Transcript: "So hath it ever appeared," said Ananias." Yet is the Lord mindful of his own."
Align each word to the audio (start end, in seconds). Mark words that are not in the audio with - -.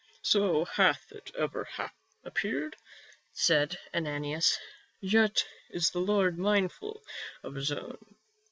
"So 0.33 0.65
hath 0.65 1.11
it 1.11 1.29
ever 1.37 1.69
appeared," 2.23 2.75
said 3.33 3.77
Ananias." 3.93 4.57
Yet 4.99 5.45
is 5.69 5.91
the 5.91 6.01
Lord 6.01 6.39
mindful 6.39 7.03
of 7.43 7.53
his 7.53 7.71
own." 7.71 8.15